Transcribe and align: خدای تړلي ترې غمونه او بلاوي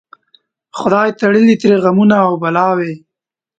خدای 0.79 1.09
تړلي 1.19 1.55
ترې 1.61 1.77
غمونه 1.83 2.15
او 2.27 2.33
بلاوي 2.43 2.93